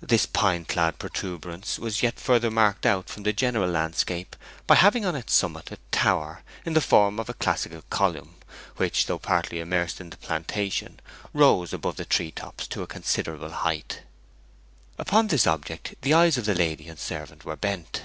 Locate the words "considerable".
12.86-13.50